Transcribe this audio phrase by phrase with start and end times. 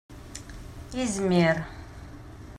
[1.03, 1.57] Izmir.